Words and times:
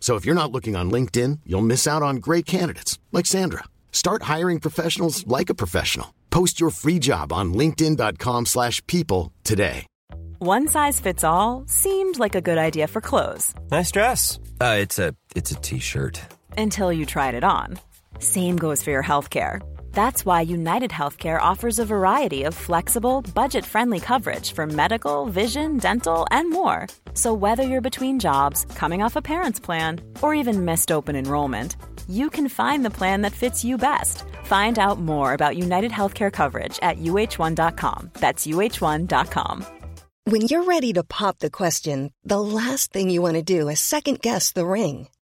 So 0.00 0.14
if 0.16 0.24
you're 0.24 0.34
not 0.42 0.52
looking 0.52 0.74
on 0.76 0.90
LinkedIn, 0.90 1.40
you'll 1.44 1.60
miss 1.60 1.86
out 1.86 2.02
on 2.02 2.16
great 2.16 2.46
candidates 2.46 2.98
like 3.12 3.26
Sandra. 3.26 3.64
Start 3.92 4.22
hiring 4.22 4.58
professionals 4.60 5.26
like 5.26 5.50
a 5.50 5.54
professional. 5.54 6.14
Post 6.30 6.60
your 6.60 6.70
free 6.70 6.98
job 6.98 7.32
on 7.32 7.52
linkedin.com/people 7.52 8.44
slash 8.46 8.80
people 8.86 9.32
today. 9.44 9.86
One 10.40 10.68
size 10.68 11.00
fits 11.00 11.24
all 11.24 11.64
seemed 11.66 12.18
like 12.20 12.36
a 12.36 12.40
good 12.40 12.58
idea 12.58 12.86
for 12.86 13.00
clothes 13.00 13.54
Nice 13.72 13.90
dress. 13.90 14.38
Uh, 14.60 14.76
it's 14.80 14.98
a 14.98 15.14
it's 15.34 15.50
a 15.50 15.56
t-shirt. 15.56 16.20
until 16.56 16.92
you 16.92 17.04
tried 17.06 17.34
it 17.34 17.44
on. 17.44 17.78
Same 18.20 18.56
goes 18.56 18.82
for 18.84 18.90
your 18.90 19.02
healthcare. 19.02 19.60
That's 19.98 20.24
why 20.24 20.42
United 20.42 20.92
Healthcare 20.92 21.40
offers 21.40 21.80
a 21.80 21.84
variety 21.84 22.44
of 22.44 22.54
flexible, 22.54 23.20
budget 23.34 23.64
friendly 23.64 23.98
coverage 23.98 24.52
for 24.52 24.64
medical, 24.64 25.26
vision, 25.26 25.76
dental, 25.78 26.24
and 26.30 26.52
more. 26.52 26.86
So, 27.14 27.34
whether 27.34 27.64
you're 27.64 27.90
between 27.90 28.20
jobs, 28.20 28.64
coming 28.76 29.02
off 29.02 29.16
a 29.16 29.28
parent's 29.32 29.58
plan, 29.58 30.02
or 30.22 30.36
even 30.36 30.64
missed 30.64 30.92
open 30.92 31.16
enrollment, 31.16 31.74
you 32.08 32.30
can 32.30 32.48
find 32.48 32.84
the 32.84 32.96
plan 32.98 33.22
that 33.22 33.40
fits 33.42 33.64
you 33.64 33.76
best. 33.76 34.22
Find 34.44 34.78
out 34.78 35.00
more 35.00 35.32
about 35.32 35.56
United 35.56 35.90
Healthcare 35.90 36.30
coverage 36.30 36.78
at 36.80 36.98
uh1.com. 36.98 38.10
That's 38.20 38.46
uh1.com. 38.46 39.66
When 40.30 40.42
you're 40.42 40.62
ready 40.74 40.92
to 40.92 41.02
pop 41.02 41.40
the 41.40 41.50
question, 41.50 42.12
the 42.22 42.40
last 42.40 42.92
thing 42.92 43.10
you 43.10 43.20
want 43.20 43.34
to 43.34 43.42
do 43.42 43.68
is 43.68 43.80
second 43.80 44.20
guess 44.20 44.52
the 44.52 44.64
ring. 44.64 45.08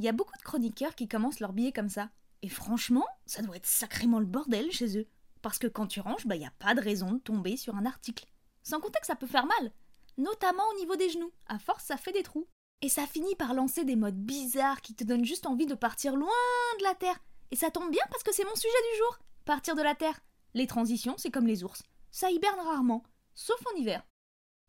Il 0.00 0.04
y 0.04 0.08
a 0.08 0.12
beaucoup 0.12 0.36
de 0.38 0.42
chroniqueurs 0.42 0.94
qui 0.94 1.08
commencent 1.08 1.40
leur 1.40 1.52
billet 1.52 1.72
comme 1.72 1.90
ça. 1.90 2.08
Et 2.40 2.48
franchement, 2.48 3.04
ça 3.26 3.42
doit 3.42 3.56
être 3.56 3.66
sacrément 3.66 4.18
le 4.18 4.24
bordel 4.24 4.72
chez 4.72 4.96
eux. 4.96 5.06
Parce 5.42 5.58
que 5.58 5.66
quand 5.66 5.86
tu 5.88 6.00
ranges, 6.00 6.26
bah 6.26 6.36
y 6.36 6.46
a 6.46 6.52
pas 6.58 6.74
de 6.74 6.80
raison 6.80 7.12
de 7.12 7.18
tomber 7.18 7.58
sur 7.58 7.76
un 7.76 7.84
article. 7.84 8.24
Sans 8.62 8.80
compter 8.80 8.98
que 8.98 9.06
ça 9.06 9.14
peut 9.14 9.26
faire 9.26 9.44
mal. 9.44 9.72
Notamment 10.16 10.62
au 10.72 10.78
niveau 10.78 10.96
des 10.96 11.10
genoux. 11.10 11.30
À 11.48 11.58
force, 11.58 11.84
ça 11.84 11.98
fait 11.98 12.12
des 12.12 12.22
trous. 12.22 12.48
Et 12.80 12.88
ça 12.88 13.06
finit 13.06 13.34
par 13.34 13.52
lancer 13.52 13.84
des 13.84 13.94
modes 13.94 14.16
bizarres 14.16 14.80
qui 14.80 14.94
te 14.94 15.04
donnent 15.04 15.26
juste 15.26 15.44
envie 15.44 15.66
de 15.66 15.74
partir 15.74 16.16
loin 16.16 16.32
de 16.78 16.84
la 16.84 16.94
Terre. 16.94 17.20
Et 17.50 17.56
ça 17.56 17.70
tombe 17.70 17.90
bien 17.90 18.04
parce 18.10 18.22
que 18.22 18.32
c'est 18.32 18.44
mon 18.44 18.56
sujet 18.56 18.92
du 18.92 18.98
jour. 19.00 19.18
Partir 19.44 19.76
de 19.76 19.82
la 19.82 19.94
Terre. 19.94 20.18
Les 20.54 20.66
transitions, 20.66 21.16
c'est 21.18 21.30
comme 21.30 21.46
les 21.46 21.62
ours. 21.62 21.82
Ça 22.10 22.30
hiberne 22.30 22.60
rarement. 22.60 23.02
Sauf 23.34 23.62
en 23.66 23.76
hiver. 23.76 24.02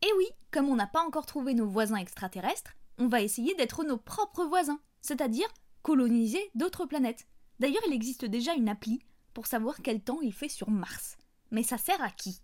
Et 0.02 0.12
oui, 0.18 0.26
comme 0.50 0.68
on 0.68 0.76
n'a 0.76 0.86
pas 0.86 1.00
encore 1.00 1.24
trouvé 1.24 1.54
nos 1.54 1.66
voisins 1.66 1.96
extraterrestres, 1.96 2.74
on 2.98 3.08
va 3.08 3.22
essayer 3.22 3.54
d'être 3.54 3.84
nos 3.84 3.96
propres 3.96 4.44
voisins, 4.44 4.80
c'est-à-dire 5.00 5.48
coloniser 5.82 6.50
d'autres 6.54 6.86
planètes. 6.86 7.26
D'ailleurs, 7.58 7.82
il 7.86 7.92
existe 7.92 8.24
déjà 8.24 8.54
une 8.54 8.68
appli 8.68 9.00
pour 9.34 9.46
savoir 9.46 9.76
quel 9.82 10.02
temps 10.02 10.20
il 10.20 10.32
fait 10.32 10.48
sur 10.48 10.70
Mars. 10.70 11.16
Mais 11.50 11.62
ça 11.62 11.78
sert 11.78 12.02
à 12.02 12.10
qui? 12.10 12.40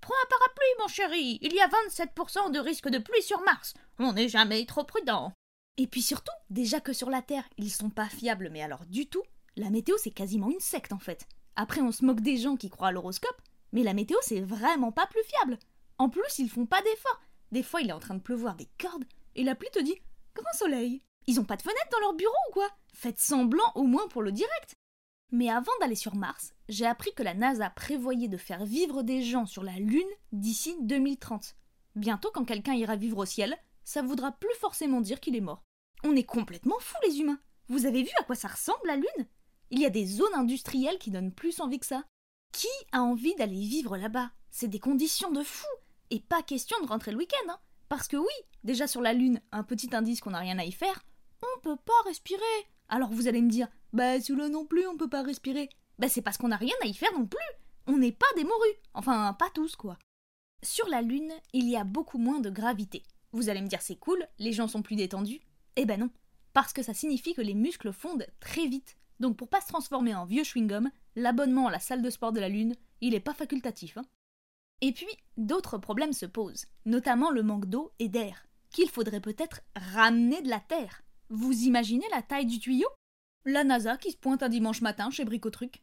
Prends 0.00 0.14
un 0.22 0.28
parapluie, 0.28 0.66
mon 0.80 0.88
chéri 0.88 1.38
Il 1.40 1.54
y 1.54 1.60
a 1.60 1.68
27% 1.68 2.50
de 2.50 2.58
risque 2.58 2.88
de 2.88 2.98
pluie 2.98 3.22
sur 3.22 3.40
Mars 3.42 3.74
On 3.98 4.12
n'est 4.12 4.28
jamais 4.28 4.66
trop 4.66 4.84
prudent 4.84 5.32
Et 5.78 5.86
puis 5.86 6.02
surtout, 6.02 6.32
déjà 6.50 6.80
que 6.80 6.92
sur 6.92 7.10
la 7.10 7.22
Terre, 7.22 7.48
ils 7.56 7.70
sont 7.70 7.90
pas 7.90 8.08
fiables, 8.08 8.50
mais 8.50 8.62
alors 8.62 8.84
du 8.86 9.06
tout, 9.06 9.22
la 9.56 9.70
météo 9.70 9.96
c'est 9.98 10.10
quasiment 10.10 10.50
une 10.50 10.60
secte 10.60 10.92
en 10.92 10.98
fait. 10.98 11.26
Après, 11.56 11.80
on 11.80 11.92
se 11.92 12.04
moque 12.04 12.20
des 12.20 12.36
gens 12.36 12.56
qui 12.56 12.68
croient 12.68 12.88
à 12.88 12.92
l'horoscope, 12.92 13.40
mais 13.72 13.82
la 13.82 13.94
météo 13.94 14.18
c'est 14.20 14.40
vraiment 14.40 14.92
pas 14.92 15.06
plus 15.06 15.22
fiable. 15.24 15.58
En 15.98 16.10
plus, 16.10 16.38
ils 16.38 16.50
font 16.50 16.66
pas 16.66 16.82
d'efforts. 16.82 17.20
Des 17.52 17.62
fois, 17.62 17.80
il 17.80 17.88
est 17.88 17.94
en 17.94 18.00
train 18.00 18.14
de 18.14 18.20
pleuvoir 18.20 18.56
des 18.56 18.68
cordes, 18.78 19.04
et 19.34 19.44
l'appli 19.44 19.68
te 19.70 19.82
dit 19.82 19.96
Grand 20.34 20.52
soleil 20.52 21.02
Ils 21.26 21.40
ont 21.40 21.44
pas 21.44 21.56
de 21.56 21.62
fenêtre 21.62 21.88
dans 21.92 22.00
leur 22.00 22.14
bureau 22.14 22.34
ou 22.48 22.52
quoi? 22.52 22.68
Faites 22.92 23.20
semblant 23.20 23.72
au 23.74 23.84
moins 23.84 24.08
pour 24.08 24.22
le 24.22 24.32
direct 24.32 24.74
Mais 25.30 25.50
avant 25.50 25.72
d'aller 25.80 25.94
sur 25.94 26.14
Mars, 26.14 26.54
j'ai 26.68 26.86
appris 26.86 27.12
que 27.14 27.22
la 27.22 27.34
NASA 27.34 27.70
prévoyait 27.70 28.28
de 28.28 28.36
faire 28.36 28.64
vivre 28.64 29.02
des 29.02 29.22
gens 29.22 29.46
sur 29.46 29.62
la 29.62 29.78
Lune 29.78 30.02
d'ici 30.32 30.76
2030. 30.82 31.56
Bientôt, 31.94 32.30
quand 32.32 32.44
quelqu'un 32.44 32.74
ira 32.74 32.96
vivre 32.96 33.18
au 33.18 33.26
ciel, 33.26 33.56
ça 33.84 34.02
voudra 34.02 34.32
plus 34.32 34.54
forcément 34.60 35.00
dire 35.00 35.20
qu'il 35.20 35.36
est 35.36 35.40
mort. 35.40 35.62
On 36.02 36.16
est 36.16 36.24
complètement 36.24 36.78
fous, 36.80 36.96
les 37.06 37.20
humains 37.20 37.40
Vous 37.68 37.86
avez 37.86 38.02
vu 38.02 38.10
à 38.18 38.24
quoi 38.24 38.34
ça 38.34 38.48
ressemble 38.48 38.86
la 38.86 38.96
Lune? 38.96 39.26
Il 39.70 39.80
y 39.80 39.86
a 39.86 39.90
des 39.90 40.06
zones 40.06 40.34
industrielles 40.34 40.98
qui 40.98 41.10
donnent 41.10 41.32
plus 41.32 41.60
envie 41.60 41.78
que 41.78 41.86
ça. 41.86 42.04
Qui 42.52 42.68
a 42.92 43.02
envie 43.02 43.34
d'aller 43.36 43.60
vivre 43.60 43.96
là-bas? 43.96 44.30
C'est 44.50 44.68
des 44.68 44.78
conditions 44.78 45.30
de 45.30 45.42
fou 45.42 45.66
et 46.10 46.20
pas 46.20 46.42
question 46.42 46.76
de 46.80 46.86
rentrer 46.86 47.10
le 47.10 47.18
week-end, 47.18 47.50
hein. 47.50 47.58
Parce 47.88 48.08
que 48.08 48.16
oui, 48.16 48.34
déjà 48.62 48.86
sur 48.86 49.00
la 49.00 49.12
Lune, 49.12 49.40
un 49.52 49.62
petit 49.62 49.94
indice 49.94 50.20
qu'on 50.20 50.30
n'a 50.30 50.38
rien 50.38 50.58
à 50.58 50.64
y 50.64 50.72
faire, 50.72 51.04
on 51.42 51.60
peut 51.60 51.76
pas 51.76 51.92
respirer. 52.06 52.40
Alors 52.88 53.10
vous 53.10 53.28
allez 53.28 53.42
me 53.42 53.50
dire, 53.50 53.68
bah 53.92 54.20
sous 54.20 54.34
l'eau 54.34 54.48
non 54.48 54.66
plus 54.66 54.86
on 54.86 54.96
peut 54.96 55.08
pas 55.08 55.22
respirer. 55.22 55.68
Bah 55.98 56.08
c'est 56.08 56.22
parce 56.22 56.38
qu'on 56.38 56.48
n'a 56.48 56.56
rien 56.56 56.74
à 56.82 56.86
y 56.86 56.94
faire 56.94 57.12
non 57.12 57.26
plus. 57.26 57.38
On 57.86 57.98
n'est 57.98 58.12
pas 58.12 58.26
des 58.36 58.44
morues. 58.44 58.76
Enfin, 58.94 59.34
pas 59.38 59.50
tous 59.54 59.76
quoi. 59.76 59.98
Sur 60.62 60.88
la 60.88 61.02
Lune, 61.02 61.32
il 61.52 61.68
y 61.68 61.76
a 61.76 61.84
beaucoup 61.84 62.18
moins 62.18 62.40
de 62.40 62.50
gravité. 62.50 63.02
Vous 63.32 63.48
allez 63.48 63.60
me 63.60 63.68
dire 63.68 63.82
c'est 63.82 63.96
cool, 63.96 64.26
les 64.38 64.52
gens 64.52 64.68
sont 64.68 64.82
plus 64.82 64.96
détendus. 64.96 65.40
Eh 65.76 65.84
ben 65.84 66.00
non, 66.00 66.10
parce 66.52 66.72
que 66.72 66.82
ça 66.82 66.94
signifie 66.94 67.34
que 67.34 67.42
les 67.42 67.54
muscles 67.54 67.92
fondent 67.92 68.26
très 68.40 68.66
vite. 68.66 68.96
Donc 69.20 69.36
pour 69.36 69.48
pas 69.48 69.60
se 69.60 69.68
transformer 69.68 70.14
en 70.14 70.24
vieux 70.24 70.42
chewing-gum, 70.42 70.90
l'abonnement 71.16 71.68
à 71.68 71.70
la 71.70 71.80
salle 71.80 72.02
de 72.02 72.10
sport 72.10 72.32
de 72.32 72.40
la 72.40 72.48
Lune, 72.48 72.74
il 73.00 73.14
est 73.14 73.20
pas 73.20 73.34
facultatif. 73.34 73.96
Hein. 73.98 74.04
Et 74.86 74.92
puis, 74.92 75.16
d'autres 75.38 75.78
problèmes 75.78 76.12
se 76.12 76.26
posent, 76.26 76.66
notamment 76.84 77.30
le 77.30 77.42
manque 77.42 77.64
d'eau 77.64 77.92
et 78.00 78.10
d'air, 78.10 78.46
qu'il 78.70 78.90
faudrait 78.90 79.22
peut-être 79.22 79.62
ramener 79.74 80.42
de 80.42 80.50
la 80.50 80.60
Terre. 80.60 81.00
Vous 81.30 81.62
imaginez 81.62 82.04
la 82.10 82.20
taille 82.20 82.44
du 82.44 82.58
tuyau? 82.58 82.88
La 83.46 83.64
NASA 83.64 83.96
qui 83.96 84.10
se 84.10 84.18
pointe 84.18 84.42
un 84.42 84.50
dimanche 84.50 84.82
matin 84.82 85.08
chez 85.08 85.24
Bricotruc. 85.24 85.82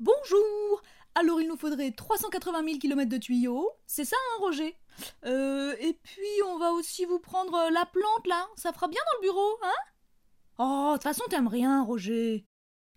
Bonjour 0.00 0.82
Alors 1.14 1.42
il 1.42 1.46
nous 1.46 1.58
faudrait 1.58 1.90
380 1.90 2.64
000 2.64 2.78
km 2.78 3.10
de 3.10 3.18
tuyaux, 3.18 3.68
c'est 3.86 4.06
ça, 4.06 4.16
hein, 4.16 4.40
Roger? 4.40 4.74
Euh, 5.26 5.76
et 5.78 5.92
puis 6.02 6.42
on 6.46 6.58
va 6.58 6.72
aussi 6.72 7.04
vous 7.04 7.18
prendre 7.18 7.70
la 7.70 7.84
plante 7.84 8.26
là, 8.26 8.48
ça 8.56 8.72
fera 8.72 8.88
bien 8.88 9.00
dans 9.12 9.18
le 9.18 9.26
bureau, 9.26 9.58
hein? 9.62 9.92
Oh, 10.56 10.92
de 10.92 10.94
toute 10.94 11.02
façon 11.02 11.24
t'aimes 11.28 11.48
rien, 11.48 11.82
Roger 11.82 12.46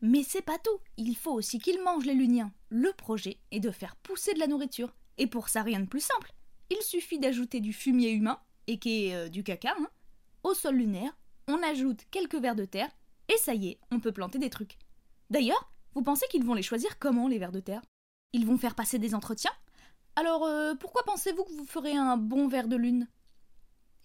mais 0.03 0.23
c'est 0.23 0.41
pas 0.41 0.57
tout, 0.57 0.79
il 0.97 1.15
faut 1.15 1.33
aussi 1.33 1.59
qu'ils 1.59 1.81
mangent 1.83 2.05
les 2.05 2.15
luniens. 2.15 2.51
Le 2.69 2.91
projet 2.91 3.37
est 3.51 3.59
de 3.59 3.69
faire 3.69 3.95
pousser 3.97 4.33
de 4.33 4.39
la 4.39 4.47
nourriture. 4.47 4.95
Et 5.17 5.27
pour 5.27 5.49
ça, 5.49 5.61
rien 5.63 5.79
de 5.79 5.87
plus 5.87 6.03
simple. 6.03 6.33
Il 6.69 6.81
suffit 6.81 7.19
d'ajouter 7.19 7.59
du 7.59 7.73
fumier 7.73 8.11
humain, 8.11 8.39
et 8.67 8.77
qui 8.77 9.07
est 9.07 9.15
euh, 9.15 9.29
du 9.29 9.43
caca, 9.43 9.75
hein, 9.77 9.87
au 10.43 10.53
sol 10.53 10.75
lunaire, 10.75 11.15
on 11.47 11.61
ajoute 11.63 12.05
quelques 12.11 12.35
vers 12.35 12.55
de 12.55 12.65
terre, 12.65 12.89
et 13.27 13.37
ça 13.37 13.53
y 13.53 13.69
est, 13.69 13.79
on 13.91 13.99
peut 13.99 14.11
planter 14.11 14.39
des 14.39 14.49
trucs. 14.49 14.77
D'ailleurs, 15.29 15.71
vous 15.93 16.01
pensez 16.01 16.25
qu'ils 16.29 16.45
vont 16.45 16.53
les 16.53 16.61
choisir 16.61 16.97
comment, 16.99 17.27
les 17.27 17.39
vers 17.39 17.51
de 17.51 17.59
terre? 17.59 17.81
Ils 18.33 18.45
vont 18.45 18.57
faire 18.57 18.75
passer 18.75 18.99
des 18.99 19.13
entretiens? 19.13 19.51
Alors, 20.15 20.45
euh, 20.45 20.73
pourquoi 20.75 21.03
pensez-vous 21.03 21.43
que 21.43 21.53
vous 21.53 21.65
ferez 21.65 21.95
un 21.95 22.17
bon 22.17 22.47
ver 22.47 22.67
de 22.67 22.75
lune? 22.75 23.07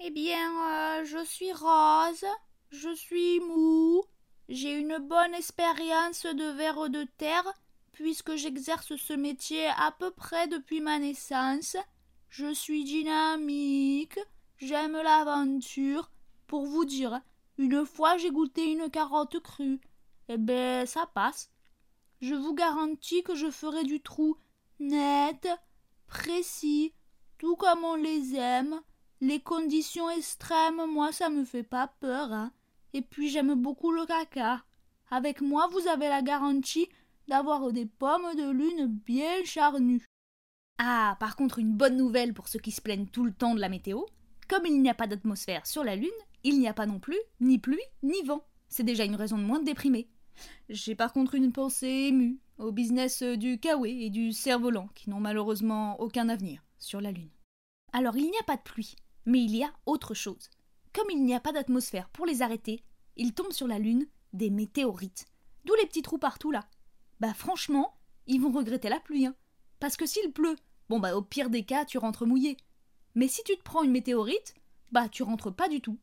Eh 0.00 0.10
bien, 0.10 1.00
euh, 1.00 1.04
je 1.04 1.24
suis 1.24 1.52
rose, 1.52 2.24
je 2.70 2.94
suis 2.94 3.40
mou, 3.40 4.02
j'ai 4.48 4.78
une 4.78 4.98
bonne 4.98 5.34
expérience 5.34 6.26
de 6.26 6.56
vers 6.56 6.90
de 6.90 7.04
terre, 7.16 7.44
puisque 7.96 8.36
j'exerce 8.36 8.94
ce 8.94 9.14
métier 9.14 9.66
à 9.68 9.90
peu 9.90 10.10
près 10.10 10.48
depuis 10.48 10.82
ma 10.82 10.98
naissance. 10.98 11.78
Je 12.28 12.52
suis 12.52 12.84
dynamique, 12.84 14.18
j'aime 14.58 14.92
l'aventure. 14.92 16.10
Pour 16.46 16.66
vous 16.66 16.84
dire, 16.84 17.20
une 17.56 17.86
fois 17.86 18.18
j'ai 18.18 18.30
goûté 18.30 18.70
une 18.70 18.90
carotte 18.90 19.40
crue. 19.40 19.80
Eh 20.28 20.36
ben, 20.36 20.84
ça 20.86 21.06
passe. 21.14 21.50
Je 22.20 22.34
vous 22.34 22.54
garantis 22.54 23.22
que 23.22 23.34
je 23.34 23.50
ferai 23.50 23.84
du 23.84 24.02
trou 24.02 24.36
net, 24.78 25.48
précis, 26.06 26.92
tout 27.38 27.56
comme 27.56 27.82
on 27.82 27.94
les 27.94 28.36
aime. 28.36 28.78
Les 29.22 29.40
conditions 29.40 30.10
extrêmes, 30.10 30.84
moi, 30.86 31.12
ça 31.12 31.30
me 31.30 31.46
fait 31.46 31.62
pas 31.62 31.86
peur, 32.00 32.30
hein. 32.30 32.52
Et 32.92 33.00
puis 33.00 33.30
j'aime 33.30 33.54
beaucoup 33.54 33.90
le 33.90 34.04
caca. 34.04 34.62
Avec 35.10 35.40
moi, 35.40 35.66
vous 35.72 35.88
avez 35.88 36.08
la 36.08 36.20
garantie 36.20 36.90
d'avoir 37.28 37.72
des 37.72 37.86
pommes 37.86 38.34
de 38.36 38.50
lune 38.50 38.86
bien 38.86 39.44
charnues. 39.44 40.04
Ah, 40.78 41.16
par 41.20 41.36
contre, 41.36 41.58
une 41.58 41.72
bonne 41.72 41.96
nouvelle 41.96 42.34
pour 42.34 42.48
ceux 42.48 42.58
qui 42.58 42.70
se 42.70 42.82
plaignent 42.82 43.06
tout 43.06 43.24
le 43.24 43.32
temps 43.32 43.54
de 43.54 43.60
la 43.60 43.68
météo. 43.68 44.02
Comme 44.48 44.66
il 44.66 44.80
n'y 44.80 44.90
a 44.90 44.94
pas 44.94 45.06
d'atmosphère 45.06 45.66
sur 45.66 45.82
la 45.82 45.96
Lune, 45.96 46.08
il 46.44 46.60
n'y 46.60 46.68
a 46.68 46.74
pas 46.74 46.86
non 46.86 47.00
plus 47.00 47.18
ni 47.40 47.58
pluie 47.58 47.80
ni 48.02 48.22
vent. 48.22 48.46
C'est 48.68 48.84
déjà 48.84 49.04
une 49.04 49.16
raison 49.16 49.38
de 49.38 49.42
moins 49.42 49.58
de 49.58 49.64
déprimer. 49.64 50.08
J'ai 50.68 50.94
par 50.94 51.12
contre 51.12 51.34
une 51.34 51.52
pensée 51.52 52.08
émue 52.08 52.38
au 52.58 52.70
business 52.70 53.22
du 53.22 53.58
Kawe 53.58 53.86
et 53.86 54.10
du 54.10 54.32
cerf-volant 54.32 54.88
qui 54.94 55.10
n'ont 55.10 55.20
malheureusement 55.20 55.98
aucun 56.00 56.28
avenir 56.28 56.62
sur 56.78 57.00
la 57.00 57.10
Lune. 57.10 57.30
Alors 57.92 58.16
il 58.16 58.30
n'y 58.30 58.38
a 58.38 58.44
pas 58.44 58.56
de 58.56 58.62
pluie, 58.62 58.94
mais 59.24 59.42
il 59.42 59.56
y 59.56 59.64
a 59.64 59.72
autre 59.86 60.14
chose. 60.14 60.50
Comme 60.92 61.10
il 61.10 61.24
n'y 61.24 61.34
a 61.34 61.40
pas 61.40 61.52
d'atmosphère 61.52 62.08
pour 62.10 62.26
les 62.26 62.42
arrêter, 62.42 62.84
il 63.16 63.32
tombe 63.32 63.52
sur 63.52 63.66
la 63.66 63.78
Lune 63.78 64.06
des 64.32 64.50
météorites. 64.50 65.26
D'où 65.64 65.74
les 65.74 65.86
petits 65.86 66.02
trous 66.02 66.18
partout 66.18 66.50
là. 66.50 66.68
Bah 67.20 67.34
franchement, 67.34 67.94
ils 68.26 68.40
vont 68.40 68.50
regretter 68.50 68.88
la 68.88 69.00
pluie. 69.00 69.26
Hein. 69.26 69.34
Parce 69.80 69.96
que 69.96 70.06
s'il 70.06 70.32
pleut, 70.32 70.56
bon 70.88 70.98
bah 70.98 71.16
au 71.16 71.22
pire 71.22 71.50
des 71.50 71.64
cas, 71.64 71.84
tu 71.84 71.98
rentres 71.98 72.26
mouillé. 72.26 72.56
Mais 73.14 73.28
si 73.28 73.42
tu 73.44 73.56
te 73.56 73.62
prends 73.62 73.82
une 73.82 73.92
météorite, 73.92 74.54
bah 74.92 75.08
tu 75.08 75.22
rentres 75.22 75.54
pas 75.54 75.68
du 75.68 75.80
tout. 75.80 75.98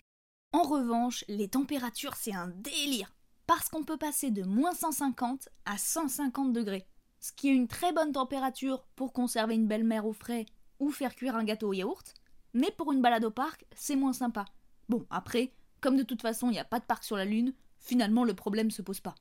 En 0.52 0.64
revanche, 0.64 1.26
les 1.28 1.48
températures, 1.48 2.16
c'est 2.16 2.34
un 2.34 2.48
délire. 2.48 3.16
Parce 3.48 3.70
qu'on 3.70 3.84
peut 3.84 3.98
passer 3.98 4.32
de 4.32 4.44
moins 4.44 4.74
150 4.74 5.50
à 5.66 5.78
150 5.78 6.54
degrés. 6.54 6.88
Ce 7.20 7.32
qui 7.32 7.50
est 7.50 7.56
une 7.56 7.68
très 7.68 7.94
bonne 7.94 8.12
température 8.12 8.86
pour 8.96 9.14
conserver 9.14 9.56
une 9.56 9.68
belle 9.68 9.84
mer 9.84 10.06
au 10.06 10.14
frais 10.14 10.46
ou 10.80 10.92
faire 10.92 11.16
cuire 11.16 11.36
un 11.36 11.44
gâteau 11.44 11.70
au 11.70 11.74
yaourt. 11.74 12.14
Mais 12.54 12.72
pour 12.72 12.92
une 12.92 13.02
balade 13.02 13.26
au 13.26 13.32
parc, 13.32 13.66
c'est 13.76 13.96
moins 13.96 14.14
sympa. 14.14 14.46
Bon, 14.90 15.06
après, 15.10 15.54
comme 15.82 15.98
de 15.98 16.04
toute 16.04 16.22
façon 16.22 16.50
il 16.50 16.54
n'y 16.54 16.60
a 16.60 16.66
pas 16.66 16.80
de 16.80 16.86
parc 16.86 17.04
sur 17.04 17.18
la 17.18 17.26
Lune, 17.26 17.54
finalement 17.80 18.24
le 18.24 18.34
problème 18.34 18.72
se 18.72 18.82
pose 18.82 19.00
pas. 19.00 19.16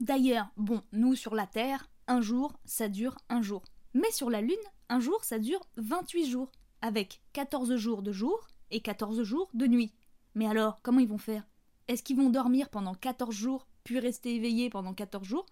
D'ailleurs, 0.00 0.48
bon, 0.56 0.82
nous 0.92 1.16
sur 1.16 1.34
la 1.34 1.46
Terre, 1.46 1.90
un 2.06 2.20
jour, 2.20 2.52
ça 2.64 2.88
dure 2.88 3.16
un 3.28 3.42
jour. 3.42 3.64
Mais 3.94 4.10
sur 4.12 4.30
la 4.30 4.40
Lune, 4.40 4.54
un 4.88 5.00
jour, 5.00 5.24
ça 5.24 5.38
dure 5.38 5.60
28 5.76 6.26
jours, 6.26 6.52
avec 6.82 7.20
14 7.32 7.74
jours 7.76 8.02
de 8.02 8.12
jour 8.12 8.46
et 8.70 8.80
14 8.80 9.22
jours 9.22 9.50
de 9.54 9.66
nuit. 9.66 9.92
Mais 10.34 10.46
alors, 10.46 10.80
comment 10.82 11.00
ils 11.00 11.08
vont 11.08 11.18
faire? 11.18 11.44
Est-ce 11.88 12.02
qu'ils 12.02 12.16
vont 12.16 12.30
dormir 12.30 12.68
pendant 12.68 12.94
14 12.94 13.34
jours, 13.34 13.66
puis 13.82 13.98
rester 13.98 14.36
éveillés 14.36 14.70
pendant 14.70 14.94
14 14.94 15.26
jours? 15.26 15.46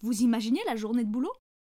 Vous 0.00 0.22
imaginez 0.22 0.60
la 0.66 0.74
journée 0.74 1.04
de 1.04 1.10
boulot? 1.10 1.32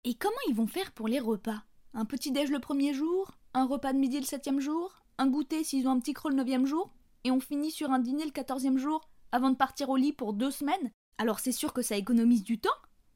Et 0.04 0.14
comment 0.14 0.34
ils 0.48 0.54
vont 0.54 0.66
faire 0.66 0.92
pour 0.92 1.08
les 1.08 1.20
repas? 1.20 1.62
Un 1.92 2.06
petit 2.06 2.32
déj 2.32 2.50
le 2.50 2.58
premier 2.58 2.94
jour, 2.94 3.32
un 3.52 3.66
repas 3.66 3.92
de 3.92 3.98
midi 3.98 4.18
le 4.18 4.24
septième 4.24 4.60
jour, 4.60 5.02
un 5.18 5.26
goûter 5.26 5.62
s'ils 5.62 5.86
ont 5.86 5.92
un 5.92 6.00
petit 6.00 6.14
creux 6.14 6.30
le 6.30 6.36
neuvième 6.36 6.66
jour, 6.66 6.90
et 7.24 7.30
on 7.30 7.40
finit 7.40 7.70
sur 7.70 7.90
un 7.90 7.98
dîner 7.98 8.24
le 8.24 8.30
quatorzième 8.30 8.78
jour, 8.78 9.08
avant 9.30 9.50
de 9.50 9.56
partir 9.56 9.90
au 9.90 9.96
lit 9.96 10.12
pour 10.12 10.32
deux 10.32 10.50
semaines? 10.50 10.90
Alors 11.18 11.40
c'est 11.40 11.52
sûr 11.52 11.72
que 11.72 11.82
ça 11.82 11.96
économise 11.96 12.42
du 12.42 12.58
temps. 12.58 12.70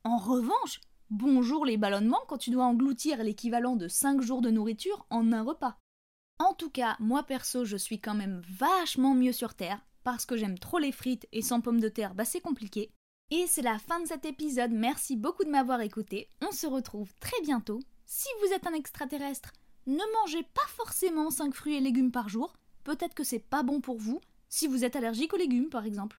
En 0.05 0.19
revanche, 0.19 0.81
Bonjour 1.11 1.65
les 1.65 1.79
ballonnements 1.79 2.21
quand 2.29 2.37
tu 2.37 2.50
dois 2.50 2.67
engloutir 2.67 3.25
l'équivalent 3.25 3.77
de 3.77 3.89
5 3.89 4.21
jours 4.21 4.43
de 4.43 4.50
nourriture 4.50 5.06
en 5.09 5.33
un 5.33 5.43
repas. 5.43 5.79
En 6.39 6.53
tout 6.53 6.69
cas, 6.69 6.97
moi 7.00 7.23
perso, 7.23 7.65
je 7.65 7.79
suis 7.79 7.99
quand 7.99 8.15
même 8.15 8.43
vachement 8.47 9.15
mieux 9.15 9.33
sur 9.33 9.55
Terre, 9.55 9.81
parce 10.05 10.27
que 10.27 10.37
j'aime 10.37 10.59
trop 10.59 10.79
les 10.79 10.93
frites 10.93 11.27
et 11.33 11.41
sans 11.41 11.62
pommes 11.62 11.81
de 11.81 11.89
terre, 11.89 12.15
bah 12.15 12.27
c'est 12.27 12.43
compliqué. 12.43 12.93
Et 13.31 13.47
c'est 13.47 13.62
la 13.62 13.79
fin 13.79 14.00
de 14.00 14.06
cet 14.06 14.27
épisode, 14.27 14.71
merci 14.71 15.17
beaucoup 15.17 15.45
de 15.45 15.50
m'avoir 15.50 15.81
écouté, 15.81 16.29
on 16.47 16.53
se 16.53 16.67
retrouve 16.67 17.15
très 17.21 17.41
bientôt. 17.41 17.81
Si 18.05 18.29
vous 18.43 18.53
êtes 18.53 18.67
un 18.67 18.75
extraterrestre, 18.75 19.55
ne 19.87 20.21
mangez 20.21 20.43
pas 20.43 20.69
forcément 20.77 21.31
5 21.31 21.55
fruits 21.55 21.77
et 21.77 21.81
légumes 21.81 22.12
par 22.12 22.29
jour, 22.29 22.53
peut-être 22.85 23.15
que 23.15 23.25
c'est 23.25 23.39
pas 23.39 23.62
bon 23.62 23.81
pour 23.81 23.97
vous, 23.97 24.21
si 24.50 24.67
vous 24.67 24.85
êtes 24.85 24.97
allergique 24.97 25.33
aux 25.33 25.39
légumes 25.39 25.71
par 25.71 25.87
exemple. 25.87 26.19